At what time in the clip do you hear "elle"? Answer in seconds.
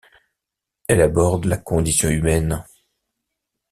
0.87-0.99